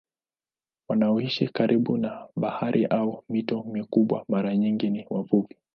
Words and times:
Wanaoishi 0.89 1.47
karibu 1.47 1.97
na 1.97 2.27
bahari 2.35 2.85
au 2.85 3.23
mito 3.29 3.63
mikubwa 3.63 4.25
mara 4.29 4.57
nyingi 4.57 4.89
ni 4.89 5.05
wavuvi. 5.09 5.55